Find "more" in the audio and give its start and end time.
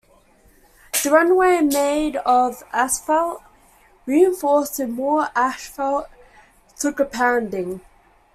4.89-5.29